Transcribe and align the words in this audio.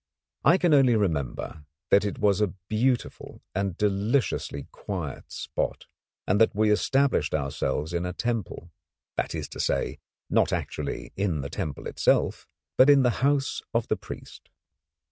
I 0.43 0.57
can 0.57 0.73
only 0.73 0.95
remember 0.95 1.63
that 1.91 2.03
it 2.03 2.17
was 2.17 2.41
a 2.41 2.55
beautiful 2.67 3.39
and 3.53 3.77
deliciously 3.77 4.67
quiet 4.71 5.31
spot, 5.31 5.85
and 6.25 6.41
that 6.41 6.55
we 6.55 6.71
established 6.71 7.35
ourselves 7.35 7.93
in 7.93 8.03
a 8.07 8.11
temple; 8.11 8.71
that 9.15 9.35
is 9.35 9.47
to 9.49 9.59
say 9.59 9.99
not 10.27 10.51
actually 10.51 11.13
in 11.15 11.41
the 11.41 11.51
temple 11.51 11.85
itself, 11.85 12.47
but 12.77 12.89
in 12.89 13.03
the 13.03 13.21
house 13.27 13.61
of 13.75 13.89
the 13.89 13.95
priest. 13.95 14.49